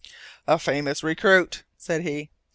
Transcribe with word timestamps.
"A 0.47 0.57
famous 0.57 1.03
recruit," 1.03 1.61
said 1.77 2.01
he. 2.01 2.31